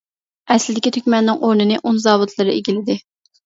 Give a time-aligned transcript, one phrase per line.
[0.55, 3.01] ئەسلىدىكى تۈگمەننىڭ ئورنىنى ئۇن زاۋۇتلىرى ئىگىلىدى.